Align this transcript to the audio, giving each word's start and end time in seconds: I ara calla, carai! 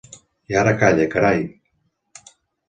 I 0.53 0.55
ara 0.61 0.73
calla, 0.83 1.05
carai! 1.17 1.45